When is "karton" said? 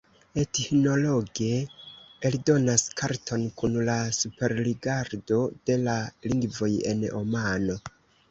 3.01-3.43